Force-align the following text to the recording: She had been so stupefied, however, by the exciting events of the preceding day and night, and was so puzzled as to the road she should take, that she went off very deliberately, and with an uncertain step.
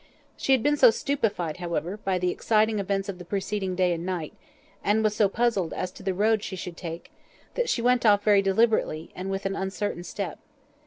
She 0.35 0.53
had 0.53 0.63
been 0.63 0.77
so 0.77 0.89
stupefied, 0.89 1.57
however, 1.57 1.97
by 1.97 2.17
the 2.17 2.31
exciting 2.31 2.79
events 2.79 3.07
of 3.07 3.19
the 3.19 3.23
preceding 3.23 3.75
day 3.75 3.93
and 3.93 4.03
night, 4.03 4.33
and 4.83 5.03
was 5.03 5.15
so 5.15 5.29
puzzled 5.29 5.73
as 5.73 5.91
to 5.91 6.01
the 6.01 6.15
road 6.15 6.41
she 6.41 6.55
should 6.55 6.75
take, 6.75 7.11
that 7.53 7.69
she 7.69 7.83
went 7.83 8.03
off 8.03 8.23
very 8.23 8.41
deliberately, 8.41 9.11
and 9.15 9.29
with 9.29 9.45
an 9.45 9.55
uncertain 9.55 10.03
step. 10.03 10.39